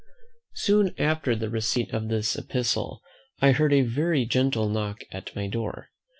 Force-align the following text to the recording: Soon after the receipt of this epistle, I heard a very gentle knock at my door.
Soon 0.55 0.95
after 0.97 1.35
the 1.35 1.47
receipt 1.51 1.91
of 1.93 2.07
this 2.07 2.35
epistle, 2.35 3.03
I 3.39 3.51
heard 3.51 3.71
a 3.71 3.81
very 3.83 4.25
gentle 4.25 4.67
knock 4.67 5.03
at 5.11 5.35
my 5.35 5.45
door. 5.45 5.89